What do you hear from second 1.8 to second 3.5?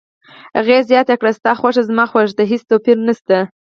زما خوښه ده، هیڅ توپیر نشته.